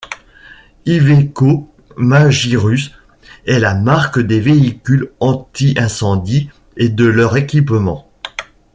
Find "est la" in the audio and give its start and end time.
3.45-3.75